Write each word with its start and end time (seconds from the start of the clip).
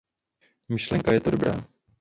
Myšlenka 0.69 1.13
je 1.13 1.19
to 1.21 1.31
dobrá. 1.31 1.55